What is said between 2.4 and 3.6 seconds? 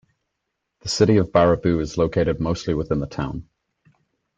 mostly within the town.